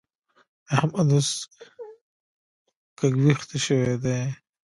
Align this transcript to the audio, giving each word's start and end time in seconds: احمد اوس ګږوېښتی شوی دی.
احمد 0.75 1.07
اوس 1.13 1.29
ګږوېښتی 2.99 3.57
شوی 3.65 3.93
دی. 4.03 4.19